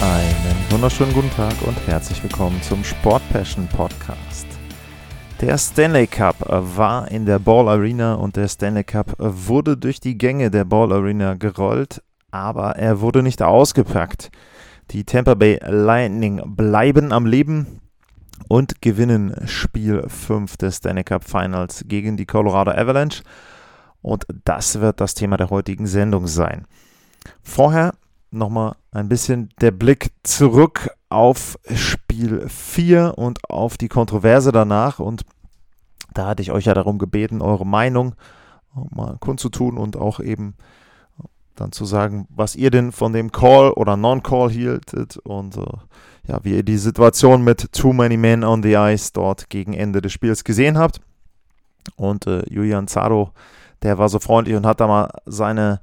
[0.00, 4.46] Einen wunderschönen guten Tag und herzlich willkommen zum Sport Passion Podcast.
[5.40, 10.16] Der Stanley Cup war in der Ball Arena und der Stanley Cup wurde durch die
[10.16, 14.30] Gänge der Ball Arena gerollt, aber er wurde nicht ausgepackt.
[14.92, 17.80] Die Tampa Bay Lightning bleiben am Leben
[18.46, 23.24] und gewinnen Spiel 5 des Stanley Cup Finals gegen die Colorado Avalanche.
[24.00, 26.68] Und das wird das Thema der heutigen Sendung sein.
[27.42, 27.94] Vorher
[28.30, 34.98] nochmal ein bisschen der Blick zurück auf Spiel 4 und auf die Kontroverse danach.
[34.98, 35.24] Und
[36.14, 38.14] da hatte ich euch ja darum gebeten, eure Meinung
[38.90, 40.54] mal kundzutun und auch eben
[41.56, 45.64] dann zu sagen, was ihr denn von dem Call oder Non-Call hieltet und äh,
[46.28, 50.00] ja, wie ihr die Situation mit Too Many Men on the Ice dort gegen Ende
[50.00, 51.00] des Spiels gesehen habt.
[51.96, 53.32] Und äh, Julian Zaro,
[53.82, 55.80] der war so freundlich und hat da mal seine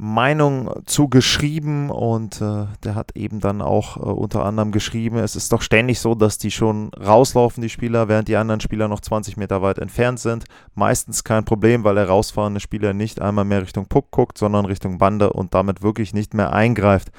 [0.00, 5.36] Meinung zu geschrieben und äh, der hat eben dann auch äh, unter anderem geschrieben, es
[5.36, 9.00] ist doch ständig so, dass die schon rauslaufen, die Spieler, während die anderen Spieler noch
[9.00, 10.44] 20 Meter weit entfernt sind.
[10.74, 14.98] Meistens kein Problem, weil der rausfahrende Spieler nicht einmal mehr Richtung Puck guckt, sondern Richtung
[14.98, 17.10] Bande und damit wirklich nicht mehr eingreift.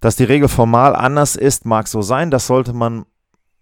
[0.00, 3.06] Dass die Regel formal anders ist, mag so sein, das sollte man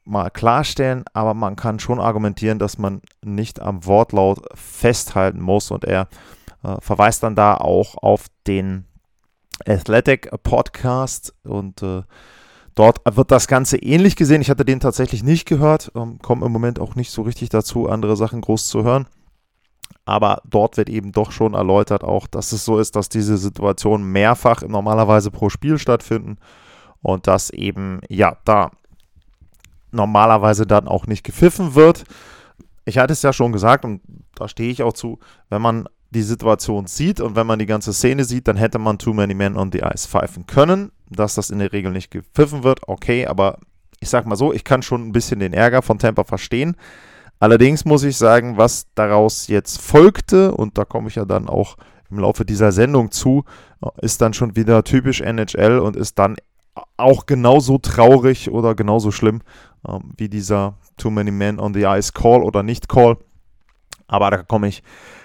[0.04, 5.84] mal klarstellen, aber man kann schon argumentieren, dass man nicht am Wortlaut festhalten muss und
[5.84, 6.08] er
[6.64, 8.86] äh, verweist dann da auch auf den
[9.66, 12.02] Athletic Podcast und äh,
[12.74, 14.40] dort wird das Ganze ähnlich gesehen.
[14.40, 17.88] Ich hatte den tatsächlich nicht gehört, ähm, komme im Moment auch nicht so richtig dazu,
[17.88, 19.06] andere Sachen groß zu hören.
[20.06, 24.10] Aber dort wird eben doch schon erläutert, auch, dass es so ist, dass diese Situationen
[24.10, 26.36] mehrfach normalerweise pro Spiel stattfinden
[27.00, 28.70] und dass eben, ja, da
[29.92, 32.04] normalerweise dann auch nicht gepfiffen wird.
[32.84, 34.02] Ich hatte es ja schon gesagt und
[34.34, 37.92] da stehe ich auch zu, wenn man die Situation sieht und wenn man die ganze
[37.92, 40.90] Szene sieht, dann hätte man Too Many Men on the Ice pfeifen können.
[41.10, 43.58] Dass das in der Regel nicht gepfiffen wird, okay, aber
[44.00, 46.76] ich sag mal so, ich kann schon ein bisschen den Ärger von Tampa verstehen.
[47.38, 51.76] Allerdings muss ich sagen, was daraus jetzt folgte, und da komme ich ja dann auch
[52.10, 53.44] im Laufe dieser Sendung zu,
[54.00, 56.36] ist dann schon wieder typisch NHL und ist dann
[56.96, 59.42] auch genauso traurig oder genauso schlimm
[59.86, 63.16] ähm, wie dieser Too Many Men on the Ice Call oder Nicht-Call.
[64.06, 64.82] Aber da komme ich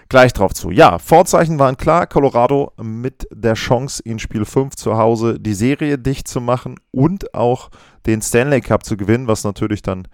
[0.09, 0.71] gleich drauf zu.
[0.71, 2.07] Ja, Vorzeichen waren klar.
[2.07, 7.33] Colorado mit der Chance, in Spiel 5 zu Hause die Serie dicht zu machen und
[7.33, 7.69] auch
[8.05, 10.07] den Stanley Cup zu gewinnen, was natürlich dann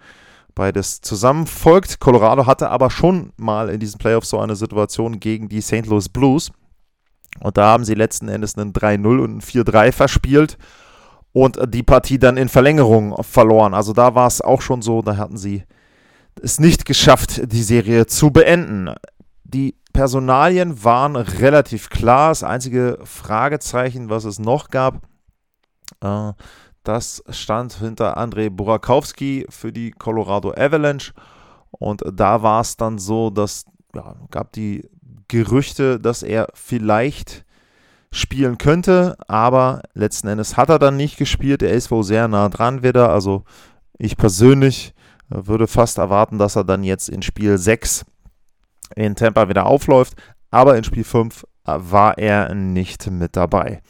[0.54, 2.00] beides zusammen folgt.
[2.00, 5.86] Colorado hatte aber schon mal in diesen Playoffs so eine Situation gegen die St.
[5.86, 6.50] Louis Blues.
[7.40, 10.56] Und da haben sie letzten Endes einen 3-0 und einen 4-3 verspielt
[11.32, 13.74] und die Partie dann in Verlängerung verloren.
[13.74, 15.64] Also da war es auch schon so, da hatten sie
[16.42, 18.94] es nicht geschafft, die Serie zu beenden.
[19.44, 22.30] Die Personalien waren relativ klar.
[22.30, 25.06] Das einzige Fragezeichen, was es noch gab,
[26.00, 26.32] äh,
[26.84, 31.12] das stand hinter Andrei Burakowski für die Colorado Avalanche.
[31.70, 33.64] Und da war es dann so, dass
[33.94, 34.88] ja, gab die
[35.28, 37.44] Gerüchte, dass er vielleicht
[38.12, 41.62] spielen könnte, aber letzten Endes hat er dann nicht gespielt.
[41.62, 43.10] Er ist wohl sehr nah dran wieder.
[43.10, 43.44] Also
[43.98, 44.94] ich persönlich
[45.28, 48.04] würde fast erwarten, dass er dann jetzt in Spiel 6
[48.94, 50.14] in Tampa wieder aufläuft.
[50.50, 53.82] Aber in Spiel 5 war er nicht mit dabei.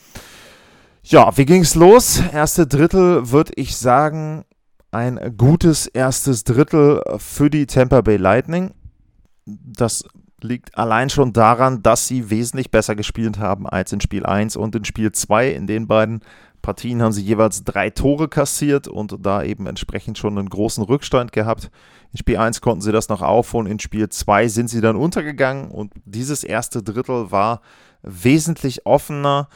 [1.02, 2.20] Ja, wie ging es los?
[2.32, 4.44] Erste Drittel würde ich sagen,
[4.90, 8.72] ein gutes erstes Drittel für die Tampa Bay Lightning.
[9.44, 10.04] Das
[10.40, 14.74] liegt allein schon daran, dass sie wesentlich besser gespielt haben als in Spiel 1 und
[14.74, 15.50] in Spiel 2.
[15.50, 16.22] In den beiden
[16.66, 21.30] Partien haben sie jeweils drei Tore kassiert und da eben entsprechend schon einen großen Rückstand
[21.30, 21.70] gehabt.
[22.10, 25.70] In Spiel 1 konnten sie das noch aufholen, in Spiel 2 sind sie dann untergegangen
[25.70, 27.60] und dieses erste Drittel war
[28.02, 29.48] wesentlich offener.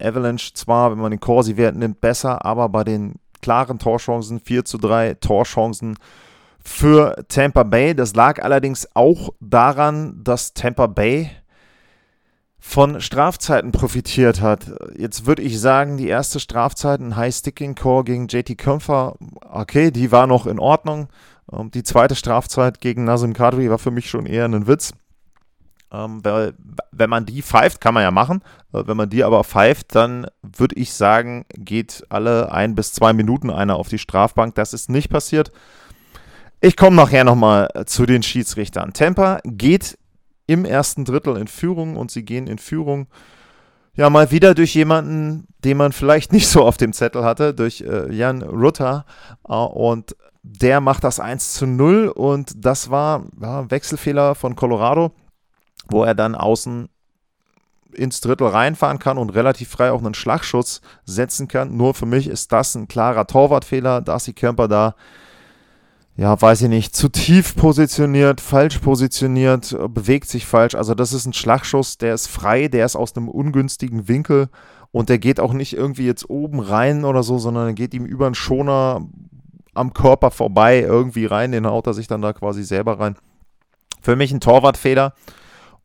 [0.00, 4.78] Avalanche zwar, wenn man den Corsi-Wert nimmt, besser, aber bei den klaren Torchancen 4 zu
[4.78, 5.98] 3 Torchancen
[6.62, 7.96] für Tampa Bay.
[7.96, 11.32] Das lag allerdings auch daran, dass Tampa Bay
[12.66, 14.72] von Strafzeiten profitiert hat.
[14.96, 19.16] Jetzt würde ich sagen, die erste Strafzeit, ein High-Sticking-Core gegen JT Kömpfer,
[19.48, 21.08] okay, die war noch in Ordnung.
[21.52, 24.92] Ähm, die zweite Strafzeit gegen Nazim Kadri war für mich schon eher ein Witz.
[25.92, 26.54] Ähm, weil,
[26.90, 28.40] wenn man die pfeift, kann man ja machen.
[28.72, 33.12] Äh, wenn man die aber pfeift, dann würde ich sagen, geht alle ein bis zwei
[33.12, 34.54] Minuten einer auf die Strafbank.
[34.54, 35.52] Das ist nicht passiert.
[36.62, 38.94] Ich komme nachher nochmal zu den Schiedsrichtern.
[38.94, 39.98] Tampa geht
[40.46, 43.06] im ersten Drittel in Führung und sie gehen in Führung
[43.96, 47.80] ja mal wieder durch jemanden, den man vielleicht nicht so auf dem Zettel hatte, durch
[47.80, 49.06] äh, Jan Rutter
[49.48, 55.12] äh, und der macht das 1 zu 0 und das war ja, Wechselfehler von Colorado,
[55.88, 56.88] wo er dann außen
[57.94, 61.76] ins Drittel reinfahren kann und relativ frei auch einen Schlagschuss setzen kann.
[61.76, 64.00] Nur für mich ist das ein klarer Torwartfehler.
[64.00, 64.96] Darcy Kemper da
[66.16, 70.76] ja, weiß ich nicht, zu tief positioniert, falsch positioniert, bewegt sich falsch.
[70.76, 74.48] Also das ist ein Schlagschuss, der ist frei, der ist aus einem ungünstigen Winkel
[74.92, 78.04] und der geht auch nicht irgendwie jetzt oben rein oder so, sondern er geht ihm
[78.04, 79.08] über einen Schoner
[79.74, 83.16] am Körper vorbei irgendwie rein, den haut er sich dann da quasi selber rein.
[84.00, 85.14] Für mich ein Torwartfehler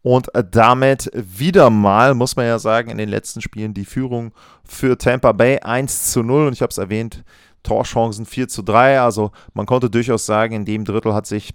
[0.04, 4.31] und damit wieder mal, muss man ja sagen, in den letzten Spielen die Führung
[4.64, 7.24] für Tampa Bay 1 zu 0 und ich habe es erwähnt,
[7.63, 9.01] Torchancen 4 zu 3.
[9.01, 11.53] Also man konnte durchaus sagen, in dem Drittel hat sich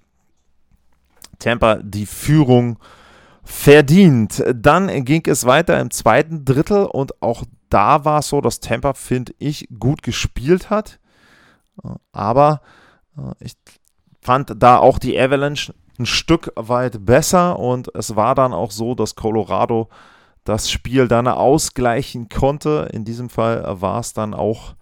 [1.39, 2.79] Tampa die Führung
[3.43, 4.43] verdient.
[4.55, 8.95] Dann ging es weiter im zweiten Drittel und auch da war es so, dass Tampa,
[8.95, 11.01] finde ich, gut gespielt hat.
[12.13, 12.61] Aber
[13.17, 13.55] äh, ich
[14.23, 18.95] fand da auch die Avalanche ein Stück weit besser und es war dann auch so,
[18.95, 19.89] dass Colorado
[20.45, 22.89] das Spiel dann ausgleichen konnte.
[22.93, 24.75] In diesem Fall war es dann auch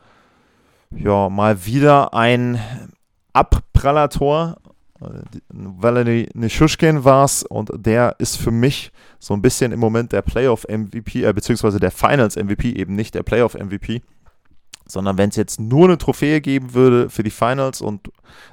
[0.96, 2.60] ja, mal wieder ein
[3.32, 4.56] Abprallator.
[5.48, 10.22] Valery Nishushkin war es und der ist für mich so ein bisschen im Moment der
[10.22, 14.02] Playoff-MVP, äh, beziehungsweise der Finals-MVP, eben nicht der Playoff-MVP.
[14.86, 18.10] Sondern wenn es jetzt nur eine Trophäe geben würde für die Finals und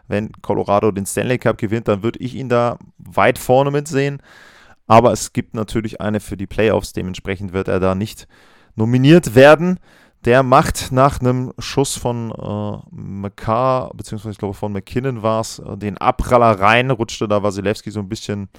[0.08, 4.22] wenn Colorado den Stanley Cup gewinnt, dann würde ich ihn da weit vorne mitsehen.
[4.88, 8.28] Aber es gibt natürlich eine für die Playoffs, dementsprechend wird er da nicht
[8.76, 9.80] nominiert werden.
[10.26, 15.60] Der macht nach einem Schuss von äh, McCarr, beziehungsweise ich glaube von McKinnon war es,
[15.60, 18.50] äh, den Abpraller rein, rutschte da Wasilewski so ein bisschen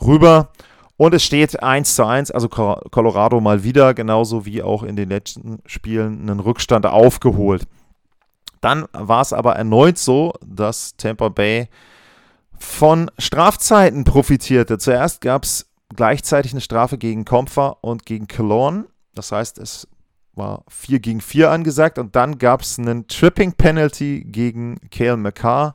[0.00, 0.50] rüber.
[0.96, 5.08] Und es steht 1 zu 1, also Colorado mal wieder, genauso wie auch in den
[5.08, 7.66] letzten Spielen, einen Rückstand aufgeholt.
[8.60, 11.68] Dann war es aber erneut so, dass Tampa Bay
[12.58, 14.78] von Strafzeiten profitierte.
[14.78, 18.86] Zuerst gab es gleichzeitig eine Strafe gegen Kompfer und gegen Cologne.
[19.14, 19.88] Das heißt, es
[20.36, 25.74] war 4 gegen 4 angesagt und dann gab es einen Tripping Penalty gegen Kale McCarr.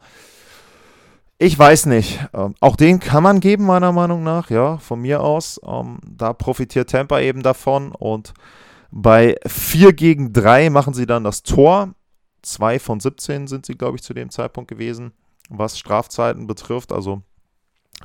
[1.38, 2.20] Ich weiß nicht.
[2.34, 5.60] Ähm, auch den kann man geben, meiner Meinung nach, ja, von mir aus.
[5.66, 8.34] Ähm, da profitiert Tampa eben davon und
[8.92, 11.94] bei 4 gegen 3 machen sie dann das Tor.
[12.42, 15.14] 2 von 17 sind sie, glaube ich, zu dem Zeitpunkt gewesen,
[15.50, 16.92] was Strafzeiten betrifft.
[16.92, 17.22] Also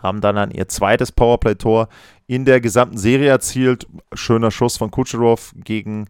[0.02, 1.88] haben dann, dann ihr zweites Powerplay-Tor
[2.26, 3.86] in der gesamten Serie erzielt.
[4.12, 6.08] Schöner Schuss von Kucherov gegen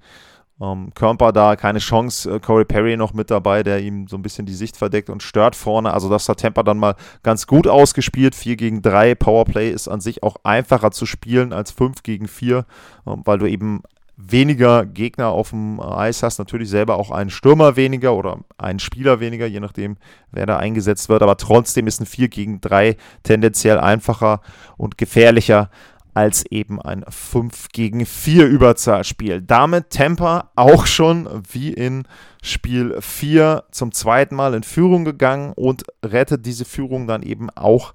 [0.61, 2.37] ähm, Körper da, keine Chance.
[2.37, 5.23] Äh, Corey Perry noch mit dabei, der ihm so ein bisschen die Sicht verdeckt und
[5.23, 5.93] stört vorne.
[5.93, 8.35] Also das hat Tampa dann mal ganz gut ausgespielt.
[8.35, 9.15] 4 gegen 3.
[9.15, 12.67] Powerplay ist an sich auch einfacher zu spielen als 5 gegen 4,
[13.07, 13.83] ähm, weil du eben
[14.17, 19.19] weniger Gegner auf dem Eis hast, natürlich selber auch einen Stürmer weniger oder einen Spieler
[19.19, 19.97] weniger, je nachdem,
[20.31, 21.23] wer da eingesetzt wird.
[21.23, 24.41] Aber trotzdem ist ein 4 gegen 3 tendenziell einfacher
[24.77, 25.69] und gefährlicher
[26.15, 29.43] als eben ein 5 gegen 4 Überzahlspiel.
[29.43, 32.05] Damit Tampa auch schon wie in
[32.43, 37.93] Spiel 4 zum zweiten Mal in Führung gegangen und rettet diese Führung dann eben auch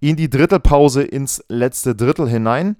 [0.00, 2.76] in die Drittelpause ins letzte Drittel hinein.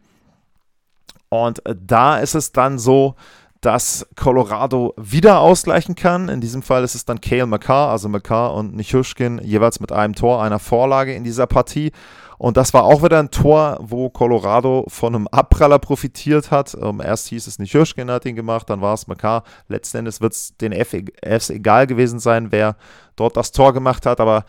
[1.29, 3.17] Und da ist es dann so,
[3.61, 6.29] dass Colorado wieder ausgleichen kann.
[6.29, 10.15] In diesem Fall ist es dann Kale McCarr, also McCarr und Nichushkin jeweils mit einem
[10.15, 11.93] Tor, einer Vorlage in dieser Partie.
[12.39, 16.77] Und das war auch wieder ein Tor, wo Colorado von einem Abpraller profitiert hat.
[16.81, 19.43] Ähm, erst hieß es nicht Hirschgen hat ihn gemacht, dann war es McCarr.
[19.67, 22.77] Letzten Endes wird es den Fs egal gewesen sein, wer
[23.17, 24.21] dort das Tor gemacht hat.
[24.21, 24.45] Aber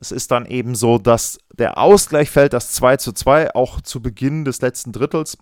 [0.00, 4.02] es ist dann eben so, dass der Ausgleich fällt, das 2 zu 2, auch zu
[4.02, 5.38] Beginn des letzten Drittels.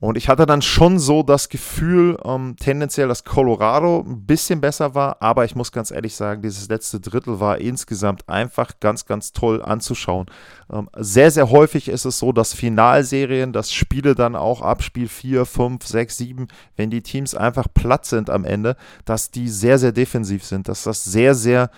[0.00, 4.94] Und ich hatte dann schon so das Gefühl, ähm, tendenziell, dass Colorado ein bisschen besser
[4.94, 9.32] war, aber ich muss ganz ehrlich sagen, dieses letzte Drittel war insgesamt einfach ganz, ganz
[9.32, 10.26] toll anzuschauen.
[10.72, 15.08] Ähm, sehr, sehr häufig ist es so, dass Finalserien, dass Spiele dann auch ab Spiel
[15.08, 19.80] 4, 5, 6, 7, wenn die Teams einfach platt sind am Ende, dass die sehr,
[19.80, 21.70] sehr defensiv sind, dass das sehr, sehr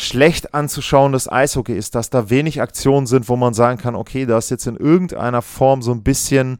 [0.00, 4.38] schlecht anzuschauendes Eishockey ist, dass da wenig Aktionen sind, wo man sagen kann, okay, da
[4.38, 6.58] ist jetzt in irgendeiner Form so ein bisschen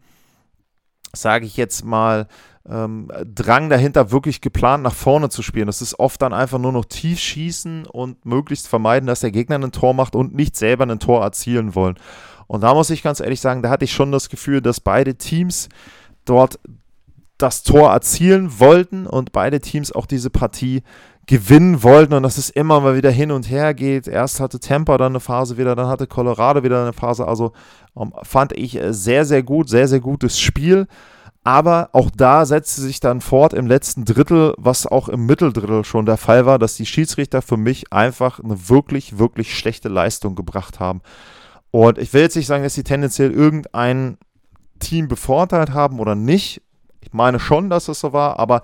[1.14, 2.26] sage ich jetzt mal,
[2.68, 5.66] ähm, Drang dahinter, wirklich geplant nach vorne zu spielen.
[5.66, 9.58] Das ist oft dann einfach nur noch tief schießen und möglichst vermeiden, dass der Gegner
[9.58, 11.98] ein Tor macht und nicht selber ein Tor erzielen wollen.
[12.46, 15.14] Und da muss ich ganz ehrlich sagen, da hatte ich schon das Gefühl, dass beide
[15.14, 15.68] Teams
[16.24, 16.58] dort
[17.38, 20.82] das Tor erzielen wollten und beide Teams auch diese Partie
[21.30, 24.08] gewinnen wollten und dass es immer mal wieder hin und her geht.
[24.08, 27.28] Erst hatte Tampa dann eine Phase wieder, dann hatte Colorado wieder eine Phase.
[27.28, 27.52] Also
[27.94, 30.88] um, ähm, fand ich äh, sehr, sehr gut, sehr, sehr gutes Spiel.
[31.44, 36.04] Aber auch da setzte sich dann fort im letzten Drittel, was auch im Mitteldrittel schon
[36.04, 40.80] der Fall war, dass die Schiedsrichter für mich einfach eine wirklich, wirklich schlechte Leistung gebracht
[40.80, 41.00] haben.
[41.70, 44.18] Und ich will jetzt nicht sagen, dass sie tendenziell irgendein
[44.80, 46.60] Team bevorteilt haben oder nicht.
[47.00, 48.62] Ich meine schon, dass es so war, aber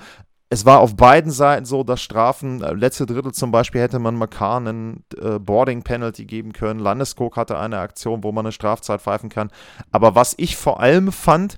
[0.48, 4.16] es war auf beiden Seiten so, dass Strafen, äh, letzte Drittel zum Beispiel hätte man
[4.16, 6.78] McCann einen äh, Boarding-Penalty geben können.
[6.78, 9.50] Landeskog hatte eine Aktion, wo man eine Strafzeit pfeifen kann.
[9.90, 11.56] Aber was ich vor allem fand,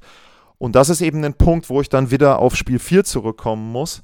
[0.56, 4.02] und das ist eben ein Punkt, wo ich dann wieder auf Spiel 4 zurückkommen muss,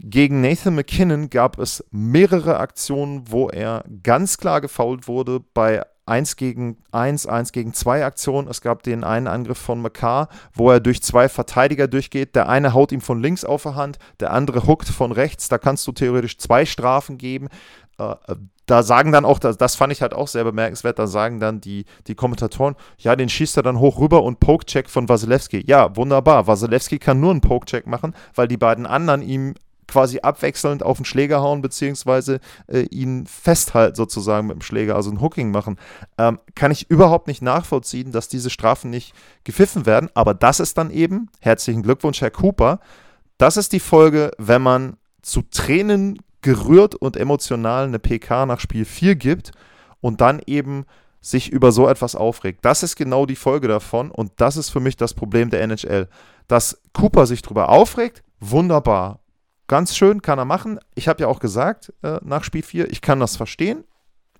[0.00, 6.36] gegen Nathan McKinnon gab es mehrere Aktionen, wo er ganz klar gefoult wurde bei 1
[6.36, 8.48] gegen 1, 1 gegen 2 Aktion.
[8.48, 12.34] Es gab den einen Angriff von McCarr, wo er durch zwei Verteidiger durchgeht.
[12.34, 15.48] Der eine haut ihm von links auf der Hand, der andere huckt von rechts.
[15.48, 17.48] Da kannst du theoretisch zwei Strafen geben.
[17.98, 18.14] Äh,
[18.66, 21.60] da sagen dann auch, das, das fand ich halt auch sehr bemerkenswert, da sagen dann
[21.60, 25.64] die, die Kommentatoren, ja, den schießt er dann hoch rüber und Pokecheck von Wasilewski.
[25.66, 26.46] Ja, wunderbar.
[26.46, 29.54] Wasilewski kann nur einen Pokecheck machen, weil die beiden anderen ihm
[29.86, 35.10] quasi abwechselnd auf den Schläger hauen, beziehungsweise äh, ihn festhalten sozusagen mit dem Schläger, also
[35.10, 35.78] ein Hooking machen,
[36.18, 39.14] ähm, kann ich überhaupt nicht nachvollziehen, dass diese Strafen nicht
[39.44, 40.10] gepfiffen werden.
[40.14, 42.80] Aber das ist dann eben, herzlichen Glückwunsch, Herr Cooper,
[43.38, 48.84] das ist die Folge, wenn man zu Tränen gerührt und emotional eine PK nach Spiel
[48.84, 49.52] 4 gibt
[50.00, 50.84] und dann eben
[51.20, 52.64] sich über so etwas aufregt.
[52.64, 56.08] Das ist genau die Folge davon und das ist für mich das Problem der NHL.
[56.48, 59.20] Dass Cooper sich darüber aufregt, wunderbar.
[59.66, 60.78] Ganz schön, kann er machen.
[60.94, 63.84] Ich habe ja auch gesagt äh, nach Spiel 4, ich kann das verstehen.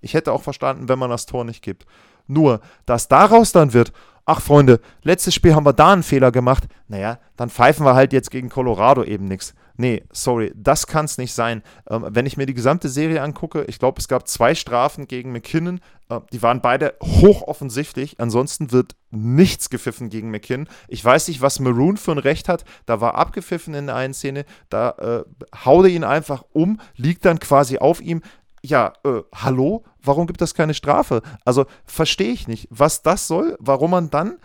[0.01, 1.85] Ich hätte auch verstanden, wenn man das Tor nicht gibt.
[2.27, 3.91] Nur, dass daraus dann wird,
[4.25, 8.13] ach Freunde, letztes Spiel haben wir da einen Fehler gemacht, naja, dann pfeifen wir halt
[8.13, 9.55] jetzt gegen Colorado eben nichts.
[9.77, 11.61] Nee, sorry, das kann es nicht sein.
[11.89, 15.31] Ähm, wenn ich mir die gesamte Serie angucke, ich glaube, es gab zwei Strafen gegen
[15.31, 15.81] McKinnon.
[16.09, 18.19] Äh, die waren beide hochoffensichtlich.
[18.19, 20.69] Ansonsten wird nichts gepfiffen gegen McKinnon.
[20.87, 22.63] Ich weiß nicht, was Maroon für ein Recht hat.
[22.85, 24.45] Da war abgepfiffen in der einen Szene.
[24.69, 25.23] Da äh,
[25.65, 28.21] haut er ihn einfach um, liegt dann quasi auf ihm.
[28.63, 29.83] Ja, äh, hallo?
[30.01, 31.21] Warum gibt es keine Strafe?
[31.43, 34.37] Also verstehe ich nicht, was das soll, warum man dann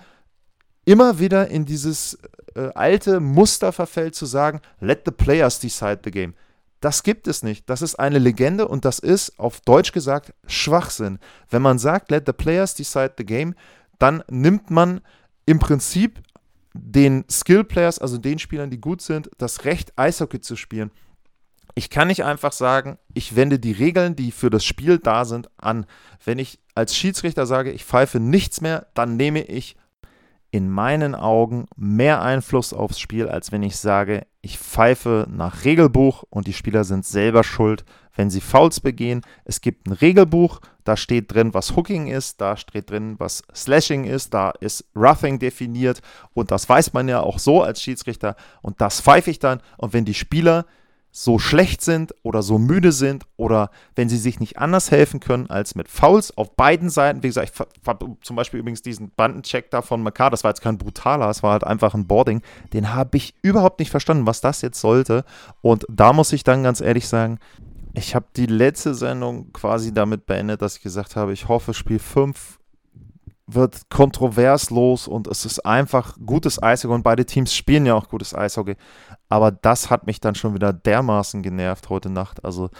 [0.84, 2.18] immer wieder in dieses
[2.54, 6.34] äh, alte Muster verfällt zu sagen, let the players decide the game.
[6.80, 7.68] Das gibt es nicht.
[7.68, 11.18] Das ist eine Legende und das ist auf Deutsch gesagt Schwachsinn.
[11.50, 13.54] Wenn man sagt, let the players decide the game,
[13.98, 15.02] dann nimmt man
[15.44, 16.22] im Prinzip
[16.72, 20.90] den Skill Players, also den Spielern, die gut sind, das Recht, Eishockey zu spielen.
[21.74, 25.50] Ich kann nicht einfach sagen, ich wende die Regeln, die für das Spiel da sind,
[25.56, 25.86] an.
[26.24, 29.76] Wenn ich als Schiedsrichter sage, ich pfeife nichts mehr, dann nehme ich
[30.50, 36.24] in meinen Augen mehr Einfluss aufs Spiel, als wenn ich sage, ich pfeife nach Regelbuch
[36.30, 37.84] und die Spieler sind selber schuld,
[38.16, 39.22] wenn sie Fouls begehen.
[39.44, 44.04] Es gibt ein Regelbuch, da steht drin, was Hooking ist, da steht drin, was Slashing
[44.04, 46.00] ist, da ist Roughing definiert
[46.32, 49.92] und das weiß man ja auch so als Schiedsrichter und das pfeife ich dann und
[49.92, 50.66] wenn die Spieler
[51.12, 55.50] so schlecht sind oder so müde sind oder wenn sie sich nicht anders helfen können
[55.50, 57.22] als mit Fouls auf beiden Seiten.
[57.22, 60.62] Wie gesagt, ich habe zum Beispiel übrigens diesen Bandencheck da von McCarr, das war jetzt
[60.62, 62.42] kein brutaler, es war halt einfach ein Boarding.
[62.72, 65.24] Den habe ich überhaupt nicht verstanden, was das jetzt sollte.
[65.62, 67.38] Und da muss ich dann ganz ehrlich sagen,
[67.92, 71.98] ich habe die letzte Sendung quasi damit beendet, dass ich gesagt habe, ich hoffe, Spiel
[71.98, 72.59] 5
[73.54, 78.34] wird kontroverslos und es ist einfach gutes Eishockey und beide Teams spielen ja auch gutes
[78.34, 78.76] Eishockey.
[79.28, 82.44] Aber das hat mich dann schon wieder dermaßen genervt heute Nacht.
[82.44, 82.70] Also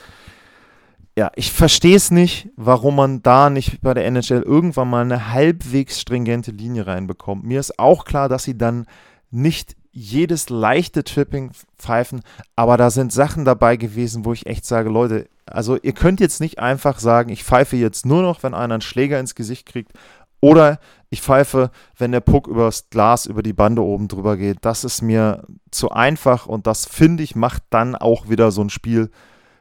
[1.18, 5.32] ja, ich verstehe es nicht, warum man da nicht bei der NHL irgendwann mal eine
[5.32, 7.44] halbwegs stringente Linie reinbekommt.
[7.44, 8.86] Mir ist auch klar, dass sie dann
[9.30, 12.22] nicht jedes leichte Tripping pfeifen,
[12.54, 16.40] aber da sind Sachen dabei gewesen, wo ich echt sage, Leute, Also ihr könnt jetzt
[16.40, 19.92] nicht einfach sagen, ich pfeife jetzt nur noch, wenn einer einen Schläger ins Gesicht kriegt
[20.40, 20.78] oder
[21.10, 24.58] ich pfeife, wenn der Puck übers Glas über die Bande oben drüber geht.
[24.62, 28.70] Das ist mir zu einfach und das finde ich macht dann auch wieder so ein
[28.70, 29.10] Spiel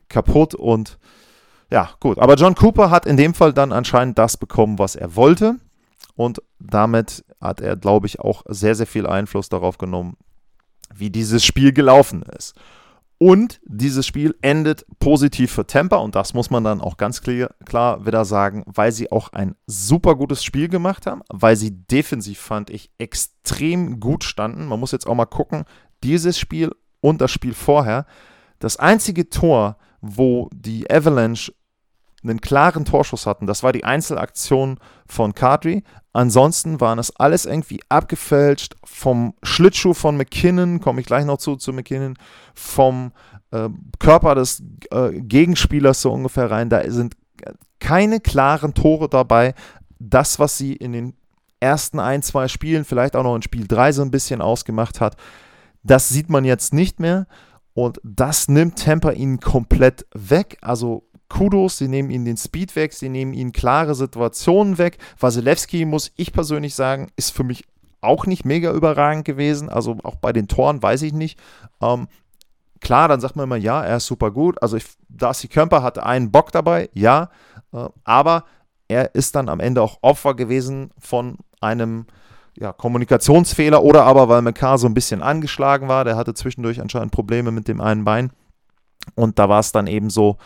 [0.09, 0.99] kaputt und
[1.71, 2.17] ja, gut.
[2.17, 5.55] Aber John Cooper hat in dem Fall dann anscheinend das bekommen, was er wollte.
[6.15, 10.17] Und damit hat er, glaube ich, auch sehr, sehr viel Einfluss darauf genommen,
[10.93, 12.55] wie dieses Spiel gelaufen ist.
[13.21, 17.49] Und dieses Spiel endet positiv für Tampa und das muss man dann auch ganz klar,
[17.65, 22.39] klar wieder sagen, weil sie auch ein super gutes Spiel gemacht haben, weil sie defensiv,
[22.39, 24.67] fand ich, extrem gut standen.
[24.67, 25.65] Man muss jetzt auch mal gucken,
[26.01, 26.71] dieses Spiel
[27.01, 28.05] und das Spiel vorher.
[28.59, 31.51] Das einzige Tor, wo die Avalanche
[32.23, 33.47] einen klaren Torschuss hatten.
[33.47, 35.83] Das war die Einzelaktion von Kadri.
[36.11, 41.55] Ansonsten waren es alles irgendwie abgefälscht vom Schlittschuh von McKinnon, komme ich gleich noch zu,
[41.55, 42.15] zu McKinnon,
[42.55, 43.11] vom
[43.51, 46.69] äh, Körper des äh, Gegenspielers so ungefähr rein.
[46.69, 47.15] Da sind
[47.79, 49.53] keine klaren Tore dabei.
[49.99, 51.13] Das, was sie in den
[51.59, 55.15] ersten ein, zwei Spielen, vielleicht auch noch in Spiel 3 so ein bisschen ausgemacht hat,
[55.83, 57.27] das sieht man jetzt nicht mehr.
[57.73, 60.57] Und das nimmt Temper ihnen komplett weg.
[60.61, 64.97] Also Kudos, sie nehmen ihnen den Speed weg, sie nehmen ihnen klare Situationen weg.
[65.19, 67.65] Wasilewski, muss ich persönlich sagen, ist für mich
[68.01, 69.69] auch nicht mega überragend gewesen.
[69.69, 71.39] Also auch bei den Toren weiß ich nicht.
[71.81, 72.07] Ähm,
[72.81, 74.61] klar, dann sagt man immer, ja, er ist super gut.
[74.61, 77.29] Also ich, Darcy Kemper hatte einen Bock dabei, ja.
[77.73, 78.45] Äh, aber
[78.87, 82.07] er ist dann am Ende auch Opfer gewesen von einem
[82.57, 86.05] ja, Kommunikationsfehler oder aber weil McCarr so ein bisschen angeschlagen war.
[86.05, 88.31] Der hatte zwischendurch anscheinend Probleme mit dem einen Bein.
[89.15, 90.37] Und da war es dann eben so,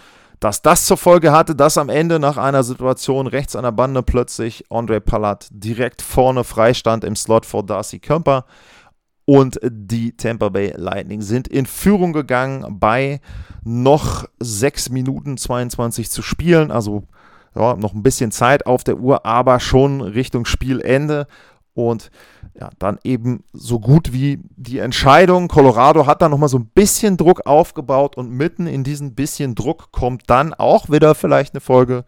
[0.44, 4.04] dass das zur Folge hatte, dass am Ende nach einer Situation rechts an der Bande
[4.04, 8.44] plötzlich Andre Palat direkt vorne freistand im Slot vor Darcy Kemper.
[9.24, 13.22] Und die Tampa Bay Lightning sind in Führung gegangen bei
[13.64, 17.04] noch 6 Minuten 22 zu spielen, also
[17.56, 21.26] ja, noch ein bisschen Zeit auf der Uhr, aber schon Richtung Spielende
[21.74, 22.12] und
[22.60, 25.48] ja, dann eben so gut wie die Entscheidung.
[25.48, 29.92] Colorado hat da nochmal so ein bisschen Druck aufgebaut und mitten in diesen bisschen Druck
[29.92, 32.06] kommt dann auch wieder vielleicht eine Folge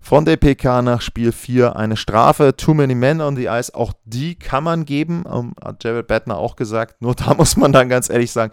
[0.00, 2.56] von der PK nach Spiel 4 eine Strafe.
[2.56, 6.36] Too many men on the ice, auch die kann man geben, ähm, hat Jared Bettner
[6.36, 7.00] auch gesagt.
[7.00, 8.52] Nur da muss man dann ganz ehrlich sagen,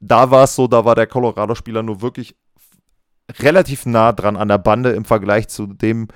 [0.00, 2.36] da war es so, da war der Colorado-Spieler nur wirklich
[3.40, 6.08] relativ nah dran an der Bande im Vergleich zu dem,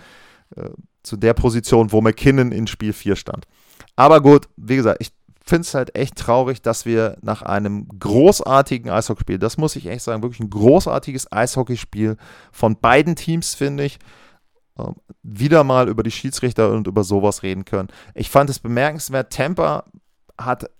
[0.56, 0.70] äh,
[1.02, 3.46] zu der Position, wo McKinnon in Spiel 4 stand.
[3.96, 5.12] Aber gut, wie gesagt, ich
[5.44, 10.02] finde es halt echt traurig, dass wir nach einem großartigen Eishockeyspiel, das muss ich echt
[10.02, 12.16] sagen, wirklich ein großartiges Eishockeyspiel
[12.52, 13.98] von beiden Teams, finde ich,
[14.78, 17.88] ähm, wieder mal über die Schiedsrichter und über sowas reden können.
[18.14, 19.84] Ich fand es bemerkenswert, Tampa
[20.38, 20.70] hat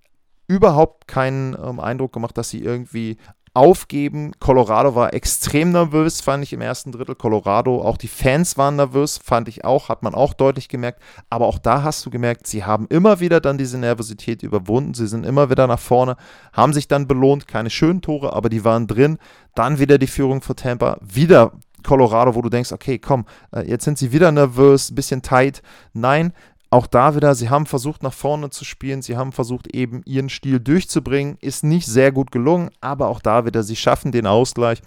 [0.47, 3.17] überhaupt keinen ähm, Eindruck gemacht, dass sie irgendwie
[3.53, 4.31] aufgeben.
[4.39, 7.15] Colorado war extrem nervös, fand ich im ersten Drittel.
[7.15, 11.01] Colorado, auch die Fans waren nervös, fand ich auch, hat man auch deutlich gemerkt.
[11.29, 14.93] Aber auch da hast du gemerkt, sie haben immer wieder dann diese Nervosität überwunden.
[14.93, 16.17] Sie sind immer wieder nach vorne,
[16.51, 17.47] haben sich dann belohnt.
[17.47, 19.19] Keine schönen Tore, aber die waren drin.
[19.53, 20.97] Dann wieder die Führung für Tampa.
[21.01, 21.51] Wieder
[21.83, 25.61] Colorado, wo du denkst, okay, komm, äh, jetzt sind sie wieder nervös, ein bisschen tight.
[25.93, 26.33] Nein,
[26.73, 30.29] auch da wieder, sie haben versucht nach vorne zu spielen, sie haben versucht eben ihren
[30.29, 34.81] Stil durchzubringen, ist nicht sehr gut gelungen, aber auch da wieder, sie schaffen den Ausgleich.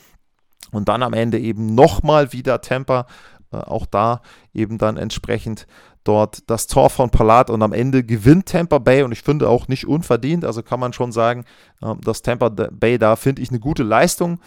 [0.73, 3.07] Und dann am Ende eben nochmal wieder Temper,
[3.53, 4.21] äh, auch da
[4.53, 5.69] eben dann entsprechend
[6.03, 9.69] dort das Tor von Palat und am Ende gewinnt Tampa Bay und ich finde auch
[9.69, 11.45] nicht unverdient, also kann man schon sagen,
[11.83, 14.41] äh, dass Tampa Bay da, finde ich, eine gute Leistung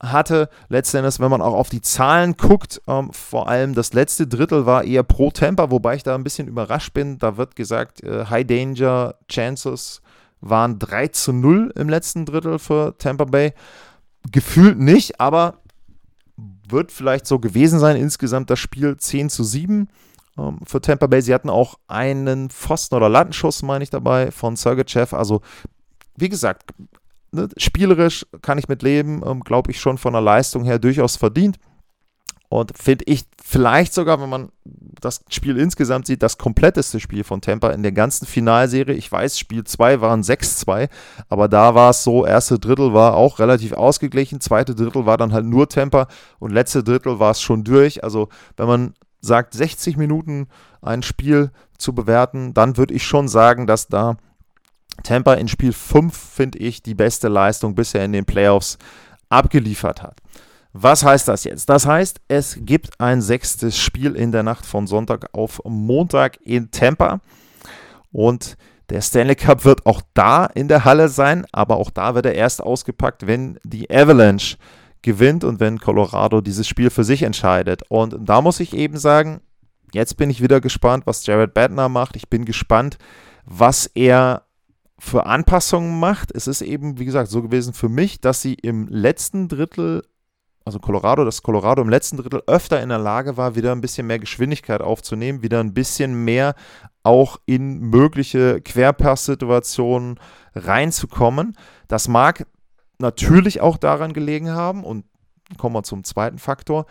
[0.00, 0.48] hatte.
[0.68, 4.84] Letztendlich, wenn man auch auf die Zahlen guckt, ähm, vor allem das letzte Drittel war
[4.84, 7.18] eher pro Temper, wobei ich da ein bisschen überrascht bin.
[7.18, 10.02] Da wird gesagt, äh, High Danger Chances
[10.40, 13.52] waren 3 zu 0 im letzten Drittel für Tampa Bay.
[14.30, 15.60] Gefühlt nicht, aber
[16.68, 17.96] wird vielleicht so gewesen sein.
[17.96, 19.88] Insgesamt das Spiel 10 zu 7
[20.38, 21.22] ähm, für Tampa Bay.
[21.22, 25.14] Sie hatten auch einen Pfosten- oder Lattenschuss, meine ich, dabei von Sergeyev.
[25.16, 25.40] Also,
[26.16, 26.72] wie gesagt,
[27.36, 31.16] ne, spielerisch kann ich mit leben, ähm, glaube ich schon von der Leistung her durchaus
[31.16, 31.58] verdient.
[32.48, 37.40] Und finde ich vielleicht sogar, wenn man das Spiel insgesamt sieht, das kompletteste Spiel von
[37.40, 38.94] Tampa in der ganzen Finalserie.
[38.94, 40.88] Ich weiß, Spiel 2 waren 6-2,
[41.28, 45.32] aber da war es so, erste Drittel war auch relativ ausgeglichen, zweite Drittel war dann
[45.32, 46.06] halt nur Tampa
[46.38, 48.04] und letzte Drittel war es schon durch.
[48.04, 50.46] Also wenn man sagt, 60 Minuten
[50.82, 54.16] ein Spiel zu bewerten, dann würde ich schon sagen, dass da
[55.02, 58.78] Tampa in Spiel 5, finde ich, die beste Leistung bisher in den Playoffs
[59.28, 60.20] abgeliefert hat.
[60.72, 61.68] Was heißt das jetzt?
[61.70, 66.70] Das heißt, es gibt ein sechstes Spiel in der Nacht von Sonntag auf Montag in
[66.70, 67.20] Tampa.
[68.12, 68.56] Und
[68.90, 72.34] der Stanley Cup wird auch da in der Halle sein, aber auch da wird er
[72.34, 74.58] erst ausgepackt, wenn die Avalanche
[75.02, 77.82] gewinnt und wenn Colorado dieses Spiel für sich entscheidet.
[77.88, 79.40] Und da muss ich eben sagen,
[79.92, 82.16] jetzt bin ich wieder gespannt, was Jared Badner macht.
[82.16, 82.98] Ich bin gespannt,
[83.44, 84.45] was er
[84.98, 86.34] für Anpassungen macht.
[86.34, 90.02] Es ist eben, wie gesagt, so gewesen für mich, dass sie im letzten Drittel,
[90.64, 94.06] also Colorado, dass Colorado im letzten Drittel öfter in der Lage war, wieder ein bisschen
[94.06, 96.54] mehr Geschwindigkeit aufzunehmen, wieder ein bisschen mehr
[97.02, 100.18] auch in mögliche Querpass-Situationen
[100.54, 101.56] reinzukommen.
[101.88, 102.46] Das mag
[102.98, 105.04] natürlich auch daran gelegen haben, und
[105.58, 106.86] kommen wir zum zweiten Faktor,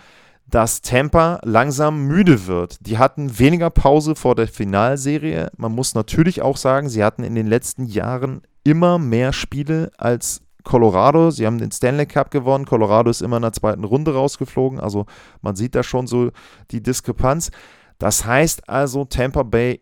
[0.47, 2.77] dass Tampa langsam müde wird.
[2.85, 5.49] Die hatten weniger Pause vor der Finalserie.
[5.57, 10.41] Man muss natürlich auch sagen, sie hatten in den letzten Jahren immer mehr Spiele als
[10.63, 11.31] Colorado.
[11.31, 12.65] Sie haben den Stanley Cup gewonnen.
[12.65, 14.79] Colorado ist immer in der zweiten Runde rausgeflogen.
[14.79, 15.05] Also
[15.41, 16.31] man sieht da schon so
[16.71, 17.51] die Diskrepanz.
[17.97, 19.81] Das heißt also, Tampa Bay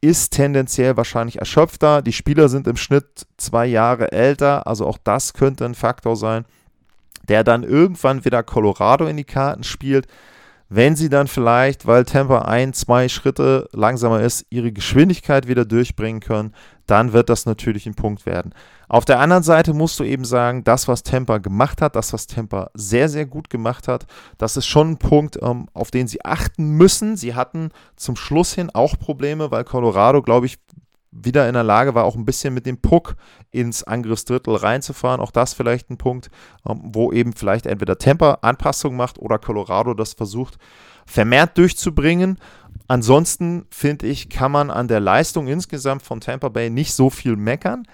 [0.00, 2.02] ist tendenziell wahrscheinlich erschöpfter.
[2.02, 4.66] Die Spieler sind im Schnitt zwei Jahre älter.
[4.66, 6.44] Also auch das könnte ein Faktor sein
[7.28, 10.06] der dann irgendwann wieder Colorado in die Karten spielt,
[10.68, 16.20] wenn sie dann vielleicht, weil Tampa ein, zwei Schritte langsamer ist, ihre Geschwindigkeit wieder durchbringen
[16.20, 16.54] können,
[16.86, 18.54] dann wird das natürlich ein Punkt werden.
[18.88, 22.26] Auf der anderen Seite musst du eben sagen, das, was Tampa gemacht hat, das, was
[22.26, 24.06] Tampa sehr, sehr gut gemacht hat,
[24.38, 27.16] das ist schon ein Punkt, ähm, auf den sie achten müssen.
[27.16, 30.58] Sie hatten zum Schluss hin auch Probleme, weil Colorado, glaube ich,
[31.14, 33.16] wieder in der Lage war, auch ein bisschen mit dem Puck
[33.50, 35.20] ins Angriffsdrittel reinzufahren.
[35.20, 36.30] Auch das vielleicht ein Punkt,
[36.68, 40.58] ähm, wo eben vielleicht entweder Tampa Anpassungen macht oder Colorado das versucht
[41.06, 42.38] vermehrt durchzubringen.
[42.88, 47.36] Ansonsten finde ich, kann man an der Leistung insgesamt von Tampa Bay nicht so viel
[47.36, 47.86] meckern.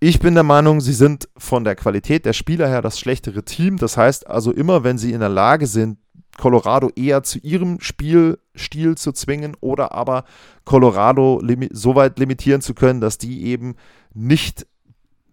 [0.00, 3.78] Ich bin der Meinung, sie sind von der Qualität der Spieler her das schlechtere Team.
[3.78, 5.98] Das heißt also immer, wenn sie in der Lage sind,
[6.38, 10.24] Colorado eher zu ihrem Spielstil zu zwingen oder aber
[10.64, 13.76] Colorado so weit limitieren zu können, dass die eben
[14.12, 14.66] nicht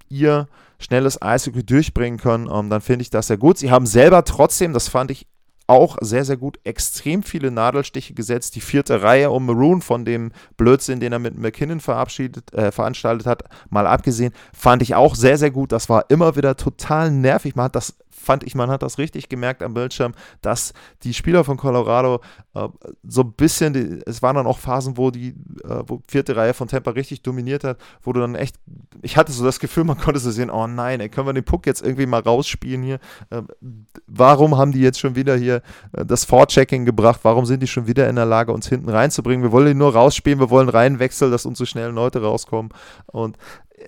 [0.09, 0.47] ihr
[0.79, 3.57] schnelles Eishockey durchbringen können, um, ähm, dann finde ich das sehr gut.
[3.57, 5.27] Sie haben selber trotzdem, das fand ich
[5.67, 8.55] auch sehr, sehr gut, extrem viele Nadelstiche gesetzt.
[8.55, 13.25] Die vierte Reihe um Maroon von dem Blödsinn, den er mit McKinnon verabschiedet, äh, veranstaltet
[13.25, 15.71] hat, mal abgesehen, fand ich auch sehr, sehr gut.
[15.71, 17.55] Das war immer wieder total nervig.
[17.55, 21.43] Man hat das fand ich, man hat das richtig gemerkt am Bildschirm, dass die Spieler
[21.43, 22.21] von Colorado
[22.53, 22.67] äh,
[23.03, 25.29] so ein bisschen, die, es waren dann auch Phasen, wo die
[25.63, 28.55] äh, wo vierte Reihe von Tampa richtig dominiert hat, wo du dann echt,
[29.01, 31.43] ich hatte so das Gefühl, man konnte so sehen, oh nein, ey, können wir den
[31.43, 32.99] Puck jetzt irgendwie mal rausspielen hier?
[33.29, 33.41] Äh,
[34.07, 35.61] warum haben die jetzt schon wieder hier
[35.93, 37.21] äh, das Vorchecking gebracht?
[37.23, 39.43] Warum sind die schon wieder in der Lage, uns hinten reinzubringen?
[39.43, 42.71] Wir wollen die nur rausspielen, wir wollen reinwechseln, dass uns so schnell Leute rauskommen.
[43.07, 43.37] Und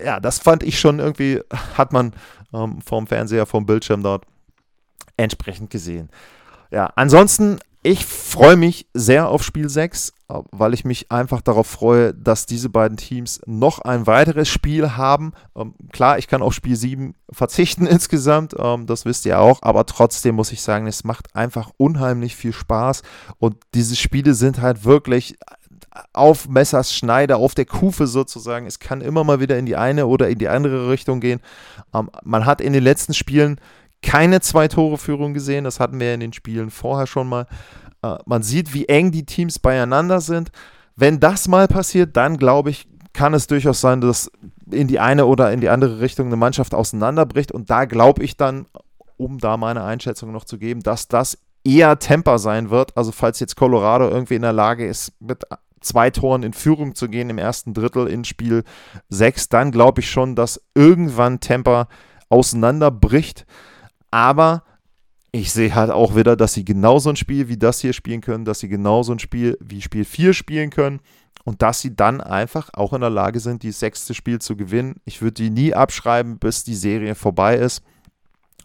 [0.04, 1.42] ja, das fand ich schon irgendwie,
[1.78, 2.14] hat man
[2.54, 4.26] ähm, vom Fernseher, vom Bildschirm dort
[5.18, 6.10] entsprechend gesehen.
[6.72, 10.14] Ja, ansonsten, ich freue mich sehr auf Spiel 6,
[10.52, 15.34] weil ich mich einfach darauf freue, dass diese beiden Teams noch ein weiteres Spiel haben.
[15.56, 19.86] Ähm, klar, ich kann auf Spiel 7 verzichten insgesamt, ähm, das wisst ihr auch, aber
[19.86, 23.04] trotzdem muss ich sagen, es macht einfach unheimlich viel Spaß
[23.38, 25.38] und diese Spiele sind halt wirklich
[26.14, 28.66] auf Messers Schneider, auf der Kufe sozusagen.
[28.66, 31.40] Es kann immer mal wieder in die eine oder in die andere Richtung gehen.
[31.94, 33.60] Ähm, man hat in den letzten Spielen
[34.02, 35.64] keine Zwei-Tore-Führung gesehen.
[35.64, 37.48] Das hatten wir in den Spielen vorher schon mal.
[38.02, 40.52] Äh, man sieht, wie eng die Teams beieinander sind.
[40.96, 44.32] Wenn das mal passiert, dann glaube ich, kann es durchaus sein, dass
[44.72, 47.52] in die eine oder in die andere Richtung eine Mannschaft auseinanderbricht.
[47.52, 48.66] Und da glaube ich dann,
[49.18, 52.98] um da meine Einschätzung noch zu geben, dass das eher Temper sein wird.
[52.98, 55.44] Also falls jetzt Colorado irgendwie in der Lage ist, mit
[55.86, 58.64] zwei Toren in Führung zu gehen im ersten Drittel in Spiel
[59.10, 61.88] 6, dann glaube ich schon, dass irgendwann Temper
[62.30, 63.46] auseinanderbricht.
[64.12, 64.64] Aber
[65.32, 68.46] ich sehe halt auch wieder, dass sie genauso ein Spiel wie das hier spielen können,
[68.46, 71.00] dass sie genauso ein Spiel wie Spiel 4 spielen können
[71.44, 75.02] und dass sie dann einfach auch in der Lage sind, dieses sechste Spiel zu gewinnen.
[75.06, 77.84] Ich würde die nie abschreiben, bis die Serie vorbei ist.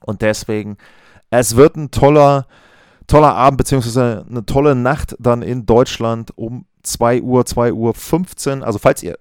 [0.04, 0.76] Und deswegen,
[1.30, 2.46] es wird ein toller,
[3.06, 8.62] toller Abend, beziehungsweise eine tolle Nacht dann in Deutschland um 2 Uhr, 2 Uhr 15.
[8.62, 9.18] Also falls ihr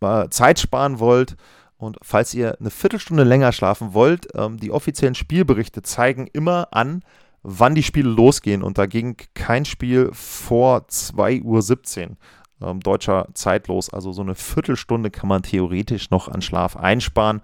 [0.00, 1.36] äh, Zeit sparen wollt
[1.76, 7.02] und falls ihr eine Viertelstunde länger schlafen wollt, ähm, die offiziellen Spielberichte zeigen immer an,
[7.42, 8.62] wann die Spiele losgehen.
[8.62, 12.16] Und da ging kein Spiel vor 2 Uhr 17
[12.62, 13.92] ähm, deutscher Zeit los.
[13.92, 17.40] Also so eine Viertelstunde kann man theoretisch noch an Schlaf einsparen.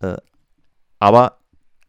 [0.00, 0.16] Äh,
[0.98, 1.38] aber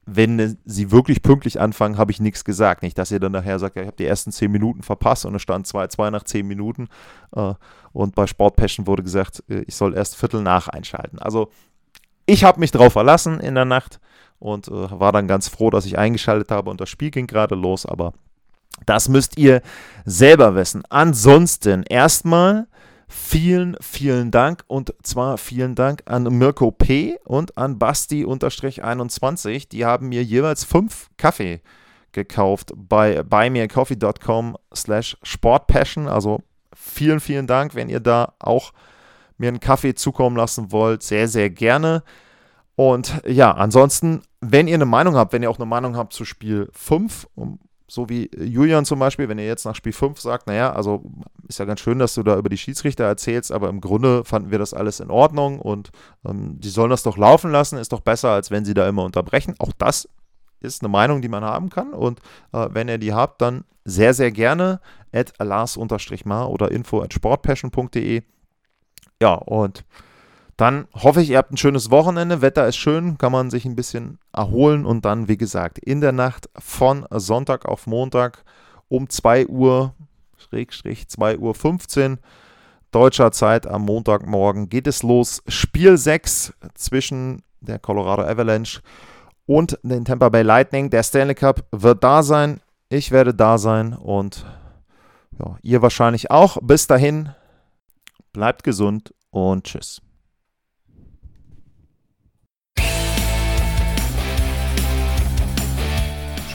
[0.09, 2.81] wenn sie wirklich pünktlich anfangen, habe ich nichts gesagt.
[2.81, 5.35] Nicht, dass ihr dann nachher sagt, ja, ich habe die ersten 10 Minuten verpasst und
[5.35, 6.87] es stand 2-2 nach 10 Minuten.
[7.35, 7.53] Äh,
[7.91, 11.19] und bei Sport Passion wurde gesagt, äh, ich soll erst Viertel nach einschalten.
[11.19, 11.49] Also
[12.25, 13.99] ich habe mich drauf verlassen in der Nacht
[14.39, 17.55] und äh, war dann ganz froh, dass ich eingeschaltet habe und das Spiel ging gerade
[17.55, 17.85] los.
[17.85, 18.13] Aber
[18.85, 19.61] das müsst ihr
[20.05, 20.83] selber wissen.
[20.89, 22.67] Ansonsten erstmal
[23.09, 27.17] Vielen, vielen Dank und zwar vielen Dank an Mirko P.
[27.23, 29.69] und an Basti-21.
[29.69, 31.61] Die haben mir jeweils fünf Kaffee
[32.11, 36.07] gekauft bei buymeacoffee.com slash sportpassion.
[36.07, 36.41] Also
[36.73, 38.73] vielen, vielen Dank, wenn ihr da auch
[39.37, 41.01] mir einen Kaffee zukommen lassen wollt.
[41.01, 42.03] Sehr, sehr gerne.
[42.75, 46.25] Und ja, ansonsten, wenn ihr eine Meinung habt, wenn ihr auch eine Meinung habt zu
[46.25, 47.27] Spiel 5,
[47.89, 51.03] so wie Julian zum Beispiel, wenn ihr jetzt nach Spiel 5 sagt, naja, also
[51.47, 54.51] ist ja ganz schön, dass du da über die Schiedsrichter erzählst, aber im Grunde fanden
[54.51, 55.91] wir das alles in Ordnung und
[56.25, 59.05] ähm, die sollen das doch laufen lassen, ist doch besser, als wenn sie da immer
[59.05, 59.55] unterbrechen.
[59.59, 60.09] Auch das
[60.59, 62.19] ist eine Meinung, die man haben kann und
[62.51, 64.81] äh, wenn ihr die habt, dann sehr, sehr gerne
[65.13, 68.21] at lars-mar oder info at sportpassion.de.
[69.21, 69.85] Ja, und
[70.57, 72.41] dann hoffe ich, ihr habt ein schönes Wochenende.
[72.41, 76.11] Wetter ist schön, kann man sich ein bisschen erholen und dann, wie gesagt, in der
[76.11, 78.43] Nacht von Sonntag auf Montag
[78.89, 79.93] um 2 Uhr,
[80.37, 82.19] Schrägstrich 2 Uhr 15
[82.91, 85.43] deutscher Zeit am Montagmorgen geht es los.
[85.47, 88.81] Spiel 6 zwischen der Colorado Avalanche
[89.45, 90.89] und den Tampa Bay Lightning.
[90.89, 92.61] Der Stanley Cup wird da sein.
[92.89, 94.45] Ich werde da sein und
[95.37, 96.57] ja, ihr wahrscheinlich auch.
[96.61, 97.29] Bis dahin,
[98.33, 100.01] bleibt gesund und tschüss.